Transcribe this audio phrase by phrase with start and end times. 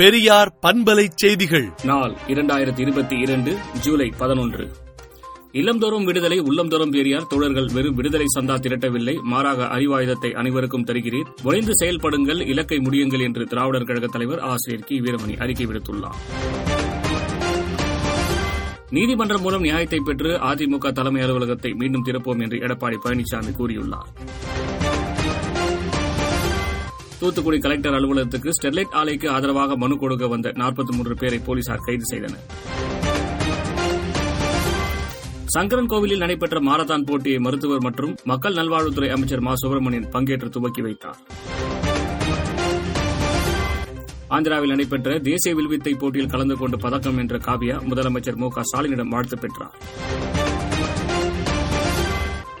[0.00, 1.72] பெரியார் பண்பலை செய்திகள்.
[1.84, 4.72] நாள் இரண்டாயிரத்தி இருபத்தி இரண்டு ஜூலை பதினொன்று.
[5.52, 9.18] இல்லந்தோறும் விடுதலை உள்ளந்தோறும் பெரியார் தோழர்கள் வெறும் விடுதலை சந்தா திரட்டவில்லை.
[9.22, 11.28] மாறாக அறிவாயுதத்தை அனைவருக்கும் தருகிறீர்.
[11.42, 15.00] விளைந்து செயல்படுங்கள் இலக்கை முடியுங்கள் என்று திராவிடர் கழக தலைவர் ஆசிரியர் கி.
[15.00, 16.18] வீரமணி அறிக்கை விடுத்துள்ளார்.
[18.90, 24.10] நீதிமன்றம் மூலம் நியாயத்தை பெற்று அதிமுக தலைமை அலுவலகத்தை மீண்டும் திறப்போம் என்று எடப்பாடி பழனிசாமி கூறியுள்ளார்.
[27.20, 32.44] தூத்துக்குடி கலெக்டர் அலுவலகத்துக்கு ஸ்டெர்லைட் ஆலைக்கு ஆதரவாக மனு கொடுக்க வந்த நாற்பத்தி மூன்று பேரை போலீசார் கைது செய்தனர்.
[35.44, 39.54] சங்கரன் கோவிலில் நடைபெற்ற மாரத்தான் போட்டியை மருத்துவர் மற்றும் மக்கள் நல்வாழ்வுத்துறை அமைச்சர் மா.
[39.54, 41.18] சுப்பிரமணியன் பங்கேற்று துவக்கி வைத்தார்.
[44.28, 48.48] ஆந்திராவில் நடைபெற்ற தேசிய வில்வித்தை போட்டியில் கலந்து கொண்டு பதக்கம் வென்ற காவியா முதலமைச்சர் மு.
[48.48, 48.62] க.
[48.62, 49.78] ஸ்டாலினிடம் வாழ்த்து பெற்றார்.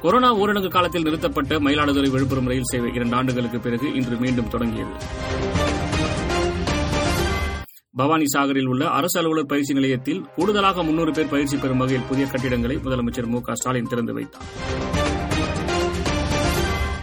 [0.02, 4.90] கொரோனா ஊரடங்கு காலத்தில் நிறுத்தப்பட்ட மயிலாடுதுறை விழுப்புரம் ரயில் சேவை இரண்டு ஆண்டுகளுக்கு பிறகு இன்று மீண்டும் தொடங்கியது.
[7.90, 12.76] பவானி சாகரில் உள்ள அரசு அலுவலர் பயிற்சி நிலையத்தில் கூடுதலாக முன்னூறு பேர் பயிற்சி பெறும் வகையில் புதிய கட்டிடங்களை
[12.76, 14.42] முதலமைச்சர் மு ஸ்டாலின் திறந்து வைத்தார்.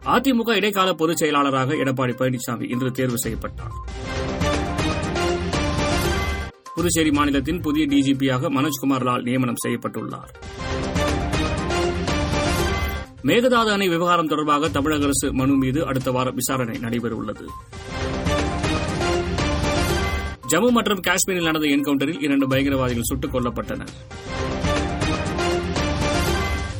[0.05, 3.75] அதிமுக இடைக்கால பொதுச் செயலாளராக எடப்பாடி பழனிசாமி இன்று தேர்வு செய்யப்பட்டார்.
[6.73, 10.65] புதுச்சேரி மாநிலத்தின் புதிய டிஜிபியாக மனோஜ்குமார் லால் நியமனம் செய்யப்பட்டுள்ளாா்
[13.27, 17.45] மேகதாது அணை விவகாரம் தொடர்பாக தமிழக அரசு மனு மீது அடுத்த வாரம் விசாரணை நடைபெறவுள்ளது.
[20.47, 23.87] ஜம்மு மற்றும் காஷ்மீரில் நடந்த என்கவுண்டரில் இரண்டு பயங்கரவாதிகள் சுட்டுக் கொல்லப்பட்டனர்.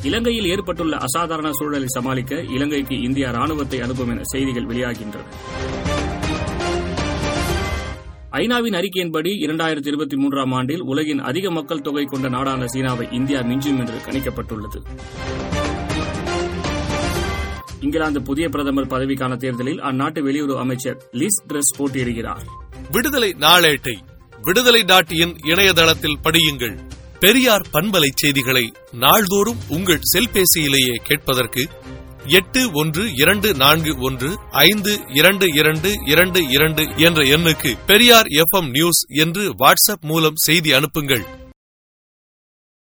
[0.03, 5.25] இலங்கையில் ஏற்பட்டுள்ள அசாதாரண சூழலை சமாளிக்க இலங்கைக்கு இந்தியா ராணுவத்தை அனுப்பும் என செய்திகள் வெளியாகின்றன.
[8.31, 13.79] ஐநாவின் அறிக்கையின்படி இரண்டாயிரத்தி இருபத்தி மூன்றாம் ஆண்டில் உலகின் அதிக மக்கள் தொகை கொண்ட நாடான சீனாவை இந்தியா மிஞ்சும்
[13.79, 14.81] என்று கணிக்கப்பட்டுள்ளது.
[17.87, 22.43] இங்கிலாந்து புதிய பிரதமர் பதவிக்கான தேர்தலில் அந்நாட்டு வெளியுறவு அமைச்சர் லிஸ் டிரஸ் போட்டியிடுகிறார்.
[22.91, 23.95] விடுதலை நாளேட்டை
[24.41, 26.75] விடுதலை டாட் இன் இணையதளத்தில் படியுங்கள்.
[27.19, 31.63] பெரியார் பண்பலை செய்திகளை நாள்தோறும் உங்கள் செல்பேசியிலேயே கேட்பதற்கு
[32.25, 39.01] எட்டு ஒன்று இரண்டு நான்கு ஒன்று ஐந்து இரண்டு இரண்டு இரண்டு இரண்டு என்ற எண்ணுக்கு பெரியார் எஃப் நியூஸ்
[39.07, 41.25] என்று வாட்ஸ்அப் மூலம் செய்தி அனுப்புங்கள்.